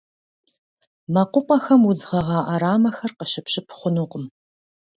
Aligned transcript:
МэкъупӀэхэм 1.13 1.81
удз 1.89 2.01
гъэгъа 2.09 2.39
Ӏэрамэхэр 2.45 3.11
къыщыпщып 3.17 3.67
хъунукъым. 3.77 4.25